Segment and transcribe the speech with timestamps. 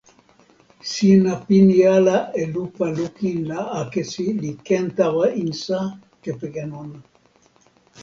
[0.91, 5.79] sina pini ala e lupa lukin la akesi li ken tawa insa
[6.23, 6.99] kepeken ona.